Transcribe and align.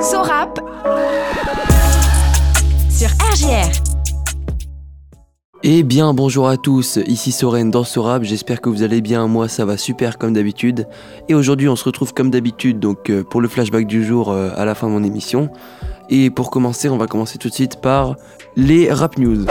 Sorap 0.00 0.58
sur 2.88 3.08
RGR. 3.08 3.68
Eh 5.62 5.82
bien 5.82 6.14
bonjour 6.14 6.48
à 6.48 6.56
tous, 6.56 6.98
ici 7.06 7.32
Soren 7.32 7.70
dans 7.70 7.84
Sorab, 7.84 8.22
j'espère 8.22 8.62
que 8.62 8.70
vous 8.70 8.82
allez 8.82 9.02
bien, 9.02 9.26
moi 9.26 9.46
ça 9.46 9.66
va 9.66 9.76
super 9.76 10.16
comme 10.16 10.32
d'habitude. 10.32 10.88
Et 11.28 11.34
aujourd'hui 11.34 11.68
on 11.68 11.76
se 11.76 11.84
retrouve 11.84 12.14
comme 12.14 12.30
d'habitude 12.30 12.78
donc 12.78 13.10
euh, 13.10 13.22
pour 13.22 13.42
le 13.42 13.48
flashback 13.48 13.86
du 13.86 14.02
jour 14.02 14.30
euh, 14.30 14.50
à 14.56 14.64
la 14.64 14.74
fin 14.74 14.86
de 14.86 14.92
mon 14.92 15.04
émission. 15.04 15.50
Et 16.08 16.30
pour 16.30 16.50
commencer 16.50 16.88
on 16.88 16.96
va 16.96 17.06
commencer 17.06 17.36
tout 17.36 17.50
de 17.50 17.54
suite 17.54 17.82
par 17.82 18.16
les 18.56 18.90
rap 18.90 19.18
news. 19.18 19.44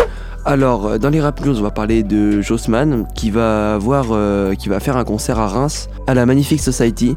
Alors 0.45 0.87
euh, 0.87 0.97
dans 0.97 1.09
les 1.09 1.21
rap 1.21 1.43
news 1.45 1.59
on 1.59 1.63
va 1.63 1.71
parler 1.71 2.03
de 2.03 2.41
Jossman 2.41 3.07
qui 3.15 3.29
va 3.29 3.77
voir, 3.77 4.05
qui 4.57 4.69
va 4.69 4.79
faire 4.79 4.97
un 4.97 5.03
concert 5.03 5.39
à 5.39 5.47
Reims 5.47 5.89
à 6.07 6.13
la 6.13 6.25
Magnifique 6.25 6.61
Society. 6.61 7.15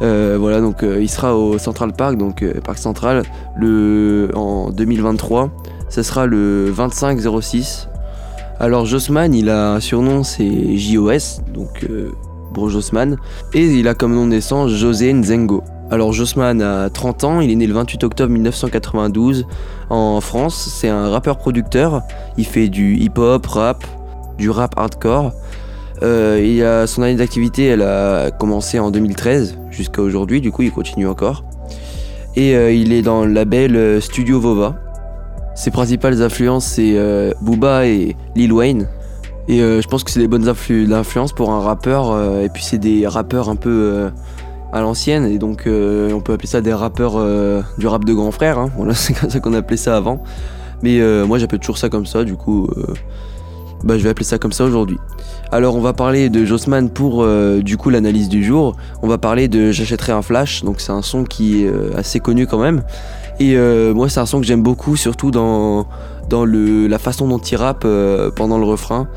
voilà 0.00 0.60
donc 0.60 0.82
il 0.82 1.08
sera 1.08 1.36
au 1.36 1.58
Central 1.58 1.92
Park, 1.92 2.16
donc 2.16 2.44
Parc 2.64 2.78
Central, 2.78 3.22
le, 3.56 4.30
en 4.34 4.70
2023. 4.70 5.50
Ce 5.88 6.02
sera 6.02 6.26
le 6.26 6.72
25-06 6.72 7.86
alors 8.60 8.86
Jossman, 8.86 9.34
il 9.34 9.50
a 9.50 9.72
un 9.72 9.80
surnom, 9.80 10.22
c'est 10.22 10.76
JOS, 10.76 11.42
donc 11.52 11.84
euh, 11.90 12.12
Bro 12.52 12.68
Jossman, 12.68 13.16
et 13.52 13.66
il 13.66 13.88
a 13.88 13.94
comme 13.94 14.14
nom 14.14 14.24
de 14.24 14.30
naissance 14.30 14.70
José 14.70 15.12
Nzengo. 15.12 15.64
Alors 15.90 16.12
Jossman 16.12 16.62
a 16.62 16.88
30 16.88 17.24
ans, 17.24 17.40
il 17.40 17.50
est 17.50 17.56
né 17.56 17.66
le 17.66 17.74
28 17.74 18.04
octobre 18.04 18.32
1992 18.32 19.46
en 19.90 20.20
France, 20.20 20.68
c'est 20.72 20.88
un 20.88 21.10
rappeur-producteur, 21.10 22.02
il 22.36 22.46
fait 22.46 22.68
du 22.68 22.96
hip-hop, 22.96 23.46
rap, 23.46 23.84
du 24.38 24.50
rap 24.50 24.74
hardcore. 24.76 25.32
Euh, 26.02 26.86
son 26.86 27.02
année 27.02 27.16
d'activité, 27.16 27.66
elle 27.66 27.82
a 27.82 28.30
commencé 28.30 28.78
en 28.78 28.90
2013 28.90 29.58
jusqu'à 29.70 30.02
aujourd'hui, 30.02 30.40
du 30.40 30.50
coup 30.50 30.62
il 30.62 30.72
continue 30.72 31.06
encore. 31.06 31.44
Et 32.36 32.56
euh, 32.56 32.72
il 32.72 32.92
est 32.92 33.02
dans 33.02 33.24
le 33.24 33.32
label 33.32 34.02
Studio 34.02 34.40
Vova. 34.40 34.76
Ses 35.54 35.70
principales 35.70 36.20
influences, 36.20 36.66
c'est 36.66 36.94
euh, 36.96 37.32
Booba 37.40 37.86
et 37.86 38.16
Lil 38.34 38.52
Wayne. 38.52 38.88
Et 39.46 39.60
euh, 39.60 39.80
je 39.80 39.88
pense 39.88 40.02
que 40.02 40.10
c'est 40.10 40.20
des 40.20 40.28
bonnes 40.28 40.48
influences 40.48 41.32
pour 41.32 41.52
un 41.52 41.60
rappeur. 41.60 42.10
Euh, 42.10 42.42
et 42.42 42.48
puis 42.48 42.64
c'est 42.64 42.78
des 42.78 43.06
rappeurs 43.06 43.48
un 43.48 43.56
peu 43.56 44.10
à 44.74 44.80
l'ancienne. 44.82 45.24
Et 45.24 45.38
donc 45.38 45.62
on 45.66 46.20
peut 46.20 46.34
appeler 46.34 46.48
ça 46.48 46.60
des 46.60 46.74
rappeurs 46.74 47.16
du 47.78 47.86
rap 47.86 48.04
de 48.04 48.12
grand 48.12 48.30
frère. 48.30 48.58
Hein. 48.58 48.70
Voilà, 48.76 48.94
c'est 48.94 49.14
comme 49.14 49.30
ça 49.30 49.40
qu'on 49.40 49.54
appelait 49.54 49.76
ça 49.76 49.96
avant. 49.96 50.22
Mais 50.82 51.00
moi 51.24 51.38
j'appelle 51.38 51.60
toujours 51.60 51.78
ça 51.78 51.88
comme 51.88 52.06
ça. 52.06 52.24
Du 52.24 52.34
coup, 52.34 52.68
bah, 53.84 53.96
je 53.96 54.02
vais 54.02 54.10
appeler 54.10 54.26
ça 54.26 54.38
comme 54.38 54.52
ça 54.52 54.64
aujourd'hui. 54.64 54.98
Alors 55.52 55.76
on 55.76 55.80
va 55.80 55.92
parler 55.92 56.28
de 56.28 56.44
Jossman 56.44 56.90
pour 56.90 57.26
du 57.62 57.76
coup 57.76 57.88
l'analyse 57.88 58.28
du 58.28 58.44
jour. 58.44 58.76
On 59.02 59.08
va 59.08 59.16
parler 59.16 59.48
de 59.48 59.72
J'achèterai 59.72 60.12
un 60.12 60.22
flash. 60.22 60.64
Donc 60.64 60.80
c'est 60.80 60.92
un 60.92 61.02
son 61.02 61.24
qui 61.24 61.64
est 61.64 61.70
assez 61.96 62.20
connu 62.20 62.46
quand 62.46 62.58
même. 62.58 62.82
Et 63.40 63.56
euh, 63.56 63.94
moi, 63.94 64.08
c'est 64.08 64.20
un 64.20 64.26
son 64.26 64.40
que 64.40 64.46
j'aime 64.46 64.62
beaucoup, 64.62 64.96
surtout 64.96 65.30
dans, 65.30 65.86
la 66.30 66.98
façon 66.98 67.28
dont 67.28 67.38
il 67.38 67.56
rappe 67.56 67.84
euh, 67.84 68.30
pendant 68.30 68.58
le 68.58 68.64
refrain. 68.64 69.08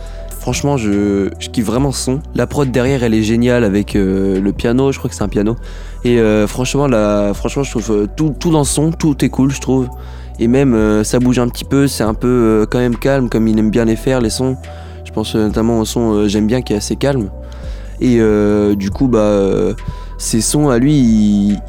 Franchement, 0.47 0.77
je, 0.77 1.27
kiffe 1.51 1.65
vraiment 1.65 1.91
ce 1.91 2.05
son. 2.05 2.21
La 2.33 2.47
prod 2.47 2.71
derrière, 2.71 3.03
elle 3.03 3.13
est 3.13 3.21
géniale 3.21 3.65
avec 3.65 3.97
euh, 3.97 4.39
le 4.39 4.53
piano, 4.53 4.93
je 4.93 4.97
crois 4.97 5.09
que 5.09 5.15
c'est 5.17 5.25
un 5.25 5.27
piano. 5.27 5.57
Et 6.05 6.21
franchement, 6.47 6.87
la, 6.87 7.33
franchement, 7.33 7.63
je 7.63 7.71
trouve 7.71 8.07
tout, 8.15 8.33
tout 8.39 8.49
dans 8.49 8.63
ce 8.63 8.75
son, 8.75 8.91
tout 8.93 9.25
est 9.25 9.27
cool, 9.27 9.51
je 9.51 9.59
trouve. 9.59 9.89
Et 10.39 10.47
même, 10.47 11.03
ça 11.03 11.19
bouge 11.19 11.37
un 11.39 11.49
petit 11.49 11.65
peu, 11.65 11.87
c'est 11.87 12.05
un 12.05 12.13
peu 12.13 12.65
quand 12.71 12.79
même 12.79 12.95
calme, 12.95 13.27
comme 13.27 13.49
il 13.49 13.59
aime 13.59 13.71
bien 13.71 13.83
les 13.83 13.97
faire, 13.97 14.21
les 14.21 14.29
sons. 14.29 14.55
Je 15.03 15.11
pense 15.11 15.35
notamment 15.35 15.79
au 15.79 15.85
son 15.85 16.29
J'aime 16.29 16.47
bien 16.47 16.61
qui 16.61 16.71
est 16.71 16.77
assez 16.77 16.95
calme. 16.95 17.29
Et 17.99 18.21
du 18.77 18.89
coup, 18.89 19.09
bah, 19.09 19.41
ces 20.17 20.39
sons 20.39 20.69
à 20.69 20.77
lui, 20.77 20.93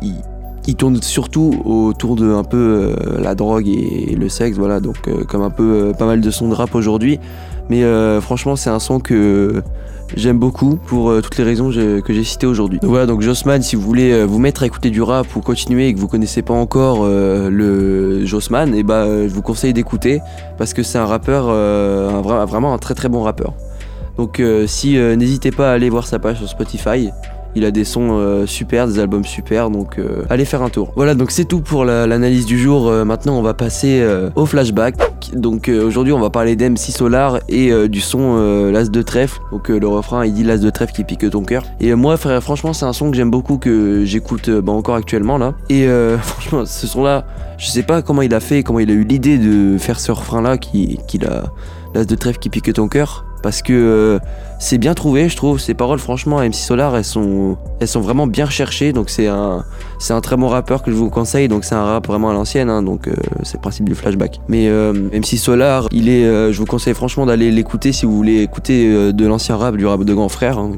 il 0.03 0.15
il 0.69 0.75
tourne 0.75 1.01
surtout 1.01 1.63
autour 1.65 2.15
de 2.15 2.31
un 2.31 2.45
peu 2.45 2.93
euh, 3.01 3.21
la 3.23 3.35
drogue 3.35 3.67
et, 3.67 4.15
le 4.15 4.29
sexe, 4.29 4.59
voilà, 4.59 4.81
donc 4.81 5.09
euh, 5.09 5.25
comme 5.25 5.41
un 5.41 5.51
peu 5.51 5.63
euh, 5.63 5.93
pas 5.95 6.05
mal 6.05 6.21
de 6.21 6.31
sons 6.31 6.49
de 6.49 6.55
rap 6.55 6.75
aujourd'hui. 6.75 7.19
Mais 7.71 7.83
franchement, 8.21 8.57
c'est 8.57 8.71
un 8.71 8.79
son 8.79 9.01
que 9.01 9.63
j'aime 10.17 10.39
beaucoup 10.39 10.77
pour 10.77 11.13
toutes 11.23 11.37
les 11.37 11.45
raisons 11.45 11.71
que 11.71 12.13
j'ai 12.13 12.25
citées 12.25 12.47
aujourd'hui. 12.47 12.79
voilà, 12.83 13.07
donc 13.07 13.21
Jossman, 13.21 13.61
si 13.63 13.77
vous 13.77 13.83
voulez 13.83 14.25
vous 14.25 14.39
mettre 14.39 14.63
à 14.63 14.67
écouter 14.67 14.91
du 14.91 15.03
rap 15.03 15.27
ou 15.37 15.41
continuer 15.41 15.89
et 15.89 15.95
que 15.95 15.99
vous 15.99 16.09
connaissez 16.09 16.43
pas 16.43 16.55
encore 16.55 17.07
le 17.07 18.25
Jossman, 18.25 18.75
et 18.75 18.79
eh 18.79 18.83
bah, 18.83 19.07
je 19.07 19.35
vous 19.35 19.43
conseille 19.43 19.75
d'écouter 19.75 20.21
parce 20.57 20.73
que 20.73 20.83
c'est 20.83 20.99
un 20.99 21.07
rappeur, 21.07 21.47
vraiment 22.47 22.73
un 22.73 22.79
très 22.79 22.95
très 22.95 23.09
bon 23.09 23.23
rappeur. 23.23 23.53
Donc 24.17 24.43
si 24.67 24.97
n'hésitez 24.97 25.51
pas 25.51 25.71
à 25.71 25.75
aller 25.75 25.91
voir 25.91 26.07
sa 26.07 26.19
page 26.19 26.39
sur 26.39 26.49
Spotify, 26.49 27.11
il 27.55 27.65
a 27.65 27.71
des 27.71 27.85
sons 27.85 28.11
euh, 28.13 28.47
super, 28.47 28.87
des 28.87 28.99
albums 28.99 29.25
super, 29.25 29.71
donc 29.71 29.99
euh, 29.99 30.25
allez 30.31 30.45
faire 30.45 30.63
un 30.63 30.69
tour. 30.69 30.93
Voilà, 30.97 31.15
donc 31.15 31.31
c'est 31.31 31.45
tout 31.45 31.61
pour 31.61 31.85
l'analyse 31.85 32.47
du 32.47 32.59
jour. 32.59 32.89
Euh, 32.89 33.05
maintenant, 33.05 33.39
on 33.39 33.43
va 33.43 33.55
passer 33.55 34.07
au 34.35 34.47
flashback. 34.47 34.97
Donc 35.35 35.69
aujourd'hui, 35.69 36.13
on 36.13 36.21
va 36.21 36.31
parler 36.31 36.57
d'MC 36.57 36.77
Solar 36.77 37.41
et 37.49 37.89
du 37.89 38.01
son 38.01 38.71
L'As 38.71 38.91
de 38.91 39.03
trèfle. 39.03 39.41
Donc 39.53 39.69
le 39.69 39.87
refrain, 39.87 40.25
il 40.25 40.33
dit 40.33 40.45
L'As 40.45 40.59
de 40.59 40.71
trèfle 40.71 40.95
qui 40.95 41.05
pique 41.05 41.29
ton 41.31 41.43
cœur. 41.43 41.65
Et 41.81 41.95
moi, 41.95 42.17
frère, 42.17 42.43
franchement, 42.43 42.73
c'est 42.73 42.87
un 42.87 42.93
son 42.93 43.11
que 43.11 43.17
j'aime 43.17 43.31
beaucoup, 43.31 43.59
que 43.59 44.05
j'écoute 44.05 44.49
bah, 44.51 44.73
encore 44.73 44.95
actuellement 44.95 45.39
là. 45.39 45.55
Et 45.69 45.87
franchement, 46.23 46.65
ce 46.65 46.87
son-là, 46.87 47.25
je 47.59 47.67
sais 47.67 47.83
pas 47.83 48.03
comment 48.03 48.23
il 48.23 48.35
a 48.35 48.41
fait, 48.41 48.63
comment 48.63 48.79
il 48.79 48.91
a 48.91 48.95
eu 48.95 49.05
l'idée 49.05 49.39
de 49.39 49.77
faire 49.79 50.01
ce 50.01 50.13
refrain-là, 50.13 50.59
qu'il 50.59 50.99
qui 51.07 51.19
a 51.25 51.45
L'As 51.95 52.05
de 52.05 52.15
trèfle 52.15 52.39
qui 52.39 52.51
pique 52.51 52.73
ton 52.73 52.89
cœur 52.89 53.25
parce 53.43 53.63
que 53.63 54.19
c'est 54.59 54.79
bien 54.79 54.95
trouvé, 54.95 55.29
je 55.29 55.37
trouve. 55.37 55.61
Ces 55.61 55.75
paroles, 55.75 55.99
franchement, 55.99 56.41
MC 56.41 56.55
Solar, 56.55 56.97
elles 56.97 57.05
sont, 57.05 57.57
elles 57.81 57.89
sont 57.89 58.01
vraiment 58.01 58.27
bien 58.27 58.45
recherchées. 58.45 58.93
Donc 58.93 59.09
c'est 59.09 59.29
un, 59.29 59.65
c'est 59.99 60.13
un 60.13 60.21
très 60.21 60.37
bon 60.37 60.49
rappeur 60.49 60.83
que 60.83 60.91
je 60.91 60.97
vous 60.97 61.11
conseille. 61.11 61.49
Donc 61.49 61.65
c'est 61.65 61.75
un 61.75 61.85
rap 61.85 62.07
vraiment 62.07 62.31
à 62.31 62.33
l'ancienne, 62.33 62.69
hein, 62.69 62.83
donc 62.83 63.07
euh, 63.07 63.15
c'est 63.45 63.55
le 63.55 63.61
principe 63.61 63.89
du 63.89 63.95
flashback. 63.95 64.41
Mais 64.49 64.69
euh, 64.69 64.93
MC 65.13 65.39
Solar, 65.39 65.89
il 65.93 66.09
est, 66.09 66.25
je 66.53 66.59
vous 66.59 66.67
conseille 66.67 66.95
franchement 66.95 67.27
d'aller 67.27 67.51
l'écouter 67.51 67.93
si 67.93 68.05
vous 68.05 68.17
voulez 68.17 68.43
écouter 68.43 69.13
de 69.13 69.27
l'ancien 69.27 69.57
rap, 69.57 69.77
du 69.77 69.87
rap 69.87 70.03
de 70.05 70.15
grand 70.15 70.29
frère, 70.29 70.59
hein. 70.59 70.73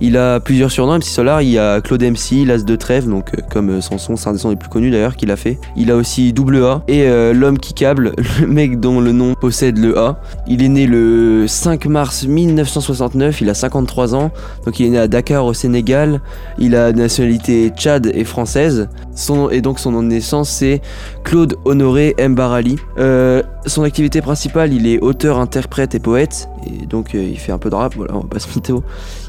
Il 0.00 0.16
a 0.16 0.40
plusieurs 0.40 0.70
surnoms, 0.70 0.98
MC 0.98 1.04
Solar. 1.04 1.42
Il 1.42 1.50
y 1.50 1.58
a 1.58 1.80
Claude 1.80 2.02
MC, 2.02 2.44
L'As 2.46 2.64
de 2.64 2.76
Trèves, 2.76 3.08
donc 3.08 3.30
comme 3.50 3.80
son 3.80 3.98
son, 3.98 4.16
c'est 4.16 4.28
un 4.28 4.32
des 4.32 4.38
sons 4.38 4.50
les 4.50 4.56
plus 4.56 4.68
connus 4.68 4.90
d'ailleurs 4.90 5.16
qu'il 5.16 5.30
a 5.30 5.36
fait. 5.36 5.58
Il 5.76 5.90
a 5.90 5.96
aussi 5.96 6.32
Double 6.32 6.62
A 6.64 6.82
et 6.88 7.08
l'homme 7.32 7.58
qui 7.58 7.74
câble, 7.74 8.12
le 8.40 8.46
mec 8.46 8.78
dont 8.80 9.00
le 9.00 9.12
nom 9.12 9.34
possède 9.34 9.78
le 9.78 9.98
A. 9.98 10.20
Il 10.46 10.62
est 10.62 10.68
né 10.68 10.86
le 10.86 11.46
5 11.48 11.86
mars 11.86 12.24
1969, 12.26 13.15
il 13.40 13.50
a 13.50 13.54
53 13.54 14.14
ans, 14.14 14.30
donc 14.64 14.80
il 14.80 14.86
est 14.86 14.90
né 14.90 14.98
à 14.98 15.08
Dakar 15.08 15.44
au 15.44 15.54
Sénégal, 15.54 16.20
il 16.58 16.74
a 16.74 16.92
nationalité 16.92 17.70
tchad 17.70 18.10
et 18.12 18.24
française, 18.24 18.88
son, 19.14 19.50
et 19.50 19.60
donc 19.60 19.78
son 19.78 19.92
nom 19.92 20.02
de 20.02 20.08
naissance 20.08 20.50
c'est 20.50 20.80
Claude 21.24 21.56
Honoré 21.64 22.14
Mbarali. 22.18 22.76
Euh, 22.98 23.42
son 23.66 23.82
activité 23.82 24.20
principale, 24.20 24.72
il 24.72 24.86
est 24.86 24.98
auteur, 25.00 25.38
interprète 25.38 25.94
et 25.94 25.98
poète, 25.98 26.48
et 26.66 26.86
donc 26.86 27.14
euh, 27.14 27.22
il 27.22 27.38
fait 27.38 27.52
un 27.52 27.58
peu 27.58 27.70
de 27.70 27.74
rap, 27.74 27.94
voilà, 27.96 28.14
on 28.14 28.20
va 28.20 28.28
pas 28.28 28.38
se 28.38 28.48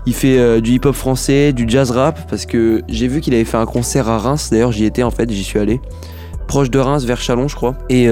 Il 0.05 0.13
fait 0.13 0.37
euh, 0.37 0.61
du 0.61 0.73
hip-hop 0.73 0.95
français, 0.95 1.53
du 1.53 1.65
jazz 1.67 1.91
rap, 1.91 2.29
parce 2.29 2.45
que 2.45 2.83
j'ai 2.87 3.07
vu 3.07 3.21
qu'il 3.21 3.33
avait 3.33 3.45
fait 3.45 3.57
un 3.57 3.65
concert 3.65 4.09
à 4.09 4.17
Reims, 4.17 4.49
d'ailleurs 4.51 4.71
j'y 4.71 4.85
étais 4.85 5.03
en 5.03 5.11
fait, 5.11 5.29
j'y 5.31 5.43
suis 5.43 5.59
allé. 5.59 5.81
Proche 6.47 6.69
de 6.69 6.79
Reims 6.79 7.03
vers 7.03 7.19
Chalon 7.19 7.49
je 7.49 7.55
crois. 7.57 7.75
Et 7.89 8.09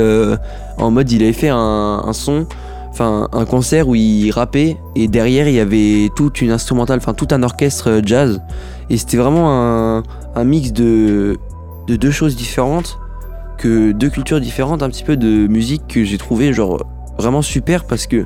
en 0.77 0.91
mode 0.91 1.09
il 1.09 1.23
avait 1.23 1.31
fait 1.31 1.47
un 1.47 2.11
son 2.11 2.47
enfin 2.95 3.27
un 3.33 3.43
concert 3.43 3.89
où 3.89 3.95
il 3.95 4.31
rappait 4.31 4.77
et 4.95 5.09
derrière 5.09 5.49
il 5.49 5.53
y 5.53 5.59
avait 5.59 6.09
toute 6.15 6.41
une 6.41 6.51
instrumentale, 6.51 6.99
enfin 6.99 7.13
tout 7.13 7.27
un 7.31 7.43
orchestre 7.43 7.89
euh, 7.89 8.01
jazz. 8.01 8.41
Et 8.89 8.95
c'était 8.95 9.17
vraiment 9.17 10.01
un, 10.35 10.43
mix 10.45 10.71
de, 10.71 11.37
de 11.87 11.95
deux 11.97 12.11
choses 12.11 12.37
différentes, 12.37 12.97
que 13.57 13.91
deux 13.91 14.09
cultures 14.09 14.39
différentes, 14.39 14.81
un 14.81 14.89
petit 14.89 15.03
peu 15.03 15.17
de 15.17 15.47
musique 15.47 15.87
que 15.87 16.05
j'ai 16.05 16.17
trouvé 16.17 16.53
genre 16.53 16.85
vraiment 17.17 17.41
super 17.41 17.83
parce 17.83 18.07
que 18.07 18.25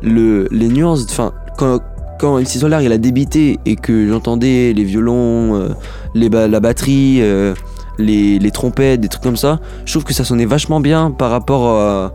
le, 0.00 0.48
les 0.50 0.68
nuances, 0.68 1.04
enfin 1.10 1.32
quand 1.58 1.80
quand 2.18 2.38
MC 2.38 2.46
Solar 2.46 2.82
il 2.82 2.92
a 2.92 2.98
débité 2.98 3.58
et 3.66 3.76
que 3.76 4.08
j'entendais 4.08 4.72
les 4.72 4.84
violons, 4.84 5.56
euh, 5.56 5.68
les 6.14 6.28
la 6.28 6.60
batterie, 6.60 7.18
euh, 7.20 7.54
les, 7.98 8.38
les, 8.38 8.50
trompettes, 8.50 9.00
des 9.00 9.08
trucs 9.08 9.22
comme 9.22 9.36
ça, 9.36 9.58
je 9.84 9.92
trouve 9.92 10.04
que 10.04 10.12
ça 10.12 10.24
sonnait 10.24 10.46
vachement 10.46 10.80
bien 10.80 11.10
par 11.10 11.30
rapport 11.30 11.68
à, 11.68 12.12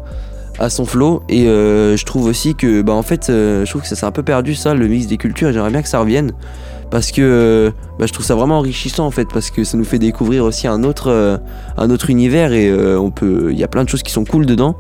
à 0.60 0.69
son 0.69 0.86
flow. 0.86 1.24
Et 1.30 1.48
euh, 1.48 1.98
je 1.98 2.06
trouve 2.06 2.25
aussi 2.25 2.56
que 2.56 2.81
bah 2.81 2.94
en 2.94 3.04
fait 3.04 3.30
euh, 3.30 3.66
je 3.66 3.69
trouve 3.69 3.81
que 3.81 3.88
ça 3.88 3.96
s'est 3.96 4.06
un 4.06 4.12
peu 4.12 4.24
perdu 4.24 4.56
ça 4.56 4.74
le 4.74 4.88
mix 4.88 5.07
des 5.07 5.18
cultures 5.18 5.52
j'aimerais 5.52 5.72
bien 5.72 5.81
que 5.81 5.88
ça 5.88 6.00
revienne. 6.00 6.31
Parce 6.92 7.12
que 7.12 7.22
euh, 7.22 7.72
bah, 8.00 8.06
je 8.06 8.13
trouve 8.13 8.25
ça 8.25 8.36
vraiment 8.36 8.60
enrichissant 8.60 9.06
en 9.06 9.12
fait 9.12 9.28
parce 9.34 9.50
que 9.50 9.63
ça 9.63 9.78
nous 9.78 9.84
fait 9.84 10.00
découvrir 10.00 10.44
aussi 10.44 10.68
un 10.68 10.84
autre 10.84 11.40
un 11.78 11.90
autre 11.90 12.10
univers 12.10 12.54
et 12.54 12.74
on 12.98 13.12
peut 13.12 13.50
il 13.52 13.57
y 13.57 13.63
a 13.63 13.68
plein 13.68 13.84
de 13.84 13.90
choses 13.90 14.04
qui 14.04 14.12
sont 14.12 14.25
cool 14.25 14.46
dedans. 14.46 14.75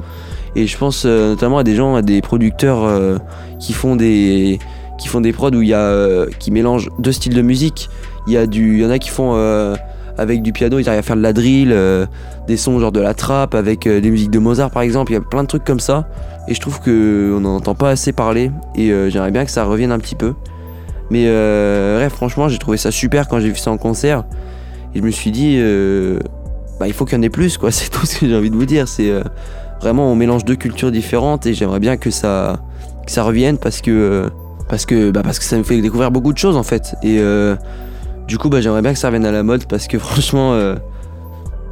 Et 0.57 0.67
je 0.67 0.77
pense 0.77 1.05
notamment 1.05 1.57
à 1.57 1.63
des 1.63 1.75
gens 1.75 1.95
à 1.95 2.01
des 2.01 2.21
producteurs 2.21 3.19
qui 3.59 3.73
font 3.73 3.95
des 3.95 4.59
qui 4.97 5.09
font 5.09 5.19
des 5.19 5.33
prods 5.33 5.51
où 5.51 5.61
il 5.61 5.67
y 5.67 5.73
a 5.73 6.25
qui 6.39 6.51
mélangent 6.51 6.89
deux 6.99 7.11
styles 7.11 7.33
de 7.33 7.41
musique. 7.41 7.89
Il 8.27 8.33
y 8.33 8.37
a 8.37 8.47
du 8.47 8.75
il 8.75 8.81
y 8.81 8.85
en 8.85 8.91
a 8.91 8.99
qui 8.99 9.09
font 9.09 9.33
avec 10.17 10.41
du 10.41 10.53
piano, 10.53 10.79
ils 10.79 10.87
arrivent 10.87 10.99
à 10.99 11.03
faire 11.03 11.15
de 11.15 11.21
la 11.21 11.33
drill, 11.33 11.71
euh, 11.71 12.05
des 12.47 12.57
sons 12.57 12.79
genre 12.79 12.91
de 12.91 13.01
la 13.01 13.13
trappe, 13.13 13.55
avec 13.55 13.87
euh, 13.87 13.99
des 13.99 14.09
musiques 14.09 14.31
de 14.31 14.39
Mozart 14.39 14.71
par 14.71 14.81
exemple, 14.81 15.11
il 15.11 15.15
y 15.15 15.17
a 15.17 15.21
plein 15.21 15.43
de 15.43 15.47
trucs 15.47 15.63
comme 15.63 15.79
ça. 15.79 16.07
Et 16.47 16.53
je 16.53 16.61
trouve 16.61 16.79
qu'on 16.79 17.39
n'en 17.39 17.55
entend 17.55 17.75
pas 17.75 17.89
assez 17.89 18.11
parler, 18.11 18.51
et 18.75 18.91
euh, 18.91 19.09
j'aimerais 19.09 19.31
bien 19.31 19.45
que 19.45 19.51
ça 19.51 19.63
revienne 19.65 19.91
un 19.91 19.99
petit 19.99 20.15
peu. 20.15 20.33
Mais 21.11 21.25
bref, 21.25 22.13
franchement, 22.13 22.49
j'ai 22.49 22.57
trouvé 22.57 22.77
ça 22.77 22.89
super 22.89 23.27
quand 23.27 23.39
j'ai 23.39 23.49
vu 23.49 23.57
ça 23.57 23.69
en 23.69 23.77
concert. 23.77 24.23
Et 24.95 24.99
je 24.99 25.03
me 25.03 25.11
suis 25.11 25.29
dit, 25.29 25.61
bah, 26.79 26.87
il 26.87 26.93
faut 26.93 27.05
qu'il 27.05 27.15
y 27.15 27.19
en 27.19 27.21
ait 27.21 27.29
plus, 27.29 27.59
quoi. 27.59 27.69
C'est 27.71 27.89
tout 27.89 28.07
ce 28.07 28.17
que 28.17 28.27
j'ai 28.27 28.35
envie 28.35 28.49
de 28.49 28.55
vous 28.55 28.65
dire. 28.65 28.87
C'est 28.87 29.11
vraiment, 29.81 30.11
on 30.11 30.15
mélange 30.15 30.45
deux 30.45 30.55
cultures 30.55 30.91
différentes 30.91 31.45
et 31.45 31.53
j'aimerais 31.53 31.79
bien 31.79 31.97
que 31.97 32.09
ça, 32.09 32.57
ça 33.05 33.21
revienne 33.21 33.59
parce 33.59 33.81
que, 33.81 34.31
parce, 34.67 34.87
que, 34.87 35.11
bah, 35.11 35.21
parce 35.23 35.37
que 35.37 35.45
ça 35.45 35.57
me 35.59 35.63
fait 35.63 35.79
découvrir 35.79 36.09
beaucoup 36.09 36.33
de 36.33 36.39
choses 36.39 36.57
en 36.57 36.63
fait. 36.63 36.95
Du 38.27 38.37
coup, 38.37 38.49
bah, 38.49 38.61
j'aimerais 38.61 38.81
bien 38.81 38.93
que 38.93 38.99
ça 38.99 39.07
revienne 39.07 39.25
à 39.25 39.31
la 39.31 39.43
mode 39.43 39.65
parce 39.67 39.87
que 39.87 39.99
franchement, 39.99 40.57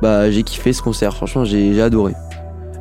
bah, 0.02 0.30
j'ai 0.32 0.44
kiffé 0.44 0.74
ce 0.74 0.82
concert. 0.82 1.16
Franchement, 1.16 1.46
j'ai 1.46 1.82
adoré. 1.82 2.14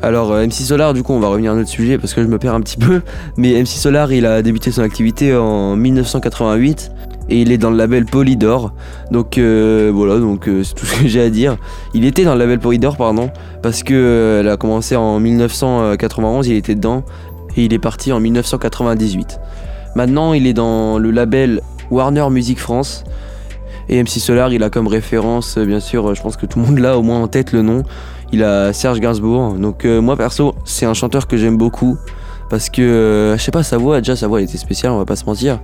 Alors 0.02 0.32
euh, 0.32 0.44
MC 0.44 0.52
Solar, 0.52 0.94
du 0.94 1.04
coup, 1.04 1.12
on 1.12 1.20
va 1.20 1.28
revenir 1.28 1.52
à 1.52 1.54
notre 1.54 1.68
sujet 1.68 1.96
parce 1.96 2.12
que 2.12 2.22
je 2.22 2.26
me 2.26 2.36
perds 2.36 2.54
un 2.54 2.60
petit 2.60 2.76
peu. 2.76 3.02
Mais 3.36 3.54
MC 3.62 3.68
Solar, 3.68 4.12
il 4.12 4.26
a 4.26 4.42
débuté 4.42 4.72
son 4.72 4.82
activité 4.82 5.34
en 5.36 5.76
1988 5.76 6.90
et 7.28 7.40
il 7.40 7.52
est 7.52 7.58
dans 7.58 7.70
le 7.70 7.76
label 7.76 8.04
Polydor. 8.04 8.72
Donc 9.12 9.38
euh, 9.38 9.92
voilà, 9.94 10.18
donc 10.18 10.48
euh, 10.48 10.64
c'est 10.64 10.74
tout 10.74 10.86
ce 10.86 11.00
que 11.00 11.06
j'ai 11.06 11.22
à 11.22 11.30
dire. 11.30 11.56
Il 11.94 12.04
était 12.04 12.24
dans 12.24 12.32
le 12.32 12.40
label 12.40 12.58
Polydor, 12.58 12.96
pardon, 12.96 13.30
parce 13.62 13.84
que 13.84 14.38
elle 14.40 14.48
a 14.48 14.56
commencé 14.56 14.96
en 14.96 15.20
1991, 15.20 16.48
il 16.48 16.56
était 16.56 16.74
dedans 16.74 17.04
et 17.56 17.66
il 17.66 17.72
est 17.72 17.78
parti 17.78 18.12
en 18.12 18.18
1998. 18.18 19.38
Maintenant, 19.94 20.32
il 20.32 20.48
est 20.48 20.54
dans 20.54 20.98
le 20.98 21.12
label 21.12 21.60
Warner 21.92 22.28
Music 22.28 22.58
France. 22.58 23.04
Et 23.92 24.02
MC 24.02 24.18
Solar, 24.18 24.52
il 24.52 24.62
a 24.62 24.70
comme 24.70 24.88
référence, 24.88 25.58
bien 25.58 25.78
sûr, 25.78 26.14
je 26.14 26.22
pense 26.22 26.36
que 26.36 26.46
tout 26.46 26.58
le 26.58 26.64
monde 26.64 26.78
l'a 26.78 26.98
au 26.98 27.02
moins 27.02 27.22
en 27.22 27.28
tête 27.28 27.52
le 27.52 27.62
nom 27.62 27.84
il 28.32 28.42
a 28.42 28.72
Serge 28.72 28.98
Gainsbourg. 28.98 29.54
Donc 29.54 29.84
euh, 29.84 30.00
moi 30.00 30.16
perso, 30.16 30.54
c'est 30.64 30.86
un 30.86 30.94
chanteur 30.94 31.26
que 31.26 31.36
j'aime 31.36 31.56
beaucoup 31.56 31.96
parce 32.50 32.68
que 32.68 32.82
euh, 32.82 33.36
je 33.38 33.42
sais 33.42 33.50
pas 33.50 33.62
sa 33.62 33.78
voix, 33.78 33.98
déjà 34.00 34.16
sa 34.16 34.26
voix 34.26 34.42
était 34.42 34.58
spéciale, 34.58 34.92
on 34.92 34.98
va 34.98 35.04
pas 35.04 35.16
se 35.16 35.24
mentir. 35.24 35.60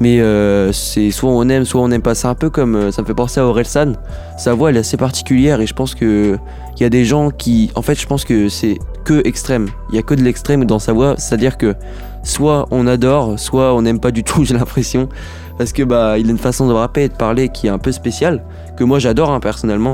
Mais 0.00 0.20
euh, 0.20 0.72
c'est 0.72 1.10
soit 1.10 1.30
on 1.30 1.46
aime, 1.48 1.64
soit 1.64 1.80
on 1.80 1.88
n'aime 1.88 2.00
pas. 2.00 2.14
C'est 2.14 2.28
un 2.28 2.34
peu 2.34 2.48
comme 2.48 2.92
ça 2.92 3.02
me 3.02 3.06
fait 3.06 3.14
penser 3.14 3.40
à 3.40 3.46
Orelsan. 3.46 3.94
Sa 4.38 4.54
voix 4.54 4.70
elle 4.70 4.76
est 4.76 4.80
assez 4.80 4.96
particulière 4.96 5.60
et 5.60 5.66
je 5.66 5.74
pense 5.74 5.94
que 5.94 6.38
il 6.76 6.82
y 6.82 6.86
a 6.86 6.88
des 6.88 7.04
gens 7.04 7.30
qui, 7.30 7.70
en 7.74 7.82
fait, 7.82 8.00
je 8.00 8.06
pense 8.06 8.24
que 8.24 8.48
c'est 8.48 8.78
que 9.04 9.26
extrême. 9.26 9.68
Il 9.90 9.96
y 9.96 9.98
a 9.98 10.02
que 10.02 10.14
de 10.14 10.22
l'extrême 10.22 10.64
dans 10.64 10.78
sa 10.78 10.94
voix, 10.94 11.14
c'est-à-dire 11.18 11.58
que 11.58 11.74
soit 12.22 12.66
on 12.70 12.86
adore, 12.86 13.38
soit 13.38 13.74
on 13.74 13.82
n'aime 13.82 14.00
pas 14.00 14.10
du 14.10 14.24
tout. 14.24 14.44
J'ai 14.46 14.54
l'impression 14.54 15.08
parce 15.60 15.74
que 15.74 15.82
bah 15.82 16.16
il 16.18 16.26
a 16.26 16.30
une 16.30 16.38
façon 16.38 16.66
de 16.68 16.72
rapper 16.72 17.02
et 17.02 17.08
de 17.10 17.14
parler 17.14 17.50
qui 17.50 17.66
est 17.66 17.70
un 17.70 17.76
peu 17.76 17.92
spéciale 17.92 18.42
que 18.78 18.82
moi 18.82 18.98
j'adore 18.98 19.30
hein, 19.30 19.40
personnellement. 19.40 19.92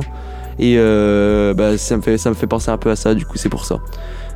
Et 0.61 0.77
euh, 0.79 1.55
bah, 1.55 1.77
ça, 1.77 1.97
me 1.97 2.03
fait, 2.03 2.47
penser 2.47 2.71
un 2.71 2.79
peu 2.79 2.89
à 2.89 2.95
ça, 2.95 3.15
du 3.15 3.27
coup, 3.27 3.37
c'est 3.37 3.49
pour 3.49 3.65
ça. 3.65 3.79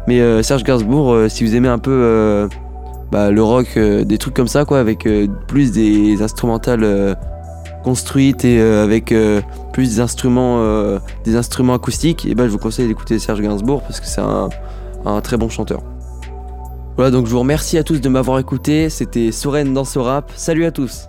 Mais 0.09 0.21
euh, 0.21 0.43
Serge 0.43 0.65
Gainsbourg, 0.65 1.13
euh, 1.13 1.29
si 1.29 1.45
vous 1.45 1.55
aimez 1.55 1.69
un 1.69 1.79
peu 1.79 2.49
bah, 3.13 3.31
le 3.31 3.43
rock, 3.45 3.79
des 3.79 4.19
trucs 4.19 4.35
comme 4.35 4.49
ça, 4.49 4.65
quoi, 4.65 4.81
avec 4.81 5.09
plus 5.47 5.71
des 5.71 6.21
instrumentales 6.21 7.17
construites 7.85 8.45
et 8.45 8.61
avec 8.61 9.15
plus 9.73 9.89
des 9.89 10.01
instruments, 10.01 10.99
des 11.23 11.37
instruments 11.37 11.75
acoustiques, 11.75 12.27
ben 12.35 12.47
je 12.47 12.51
vous 12.51 12.59
conseille 12.59 12.89
d'écouter 12.89 13.21
Serge 13.21 13.41
Gainsbourg 13.41 13.83
parce 13.83 14.01
que 14.01 14.07
c'est 14.07 14.21
un, 14.21 14.49
un, 15.07 15.21
très 15.21 15.37
bon 15.37 15.49
chanteur. 15.49 15.81
Voilà, 16.97 17.13
donc 17.13 17.27
je 17.27 17.31
vous 17.31 17.39
remercie 17.39 17.79
à 17.79 17.85
tous 17.85 18.01
de 18.01 18.09
m'avoir 18.09 18.41
écouté. 18.41 18.91
C'était 18.91 19.31
Soren 19.31 19.73
dans 19.73 19.85
ce 19.85 20.01
rap. 20.01 20.33
Salut 20.35 20.65
à 20.65 20.73
tous! 20.73 21.07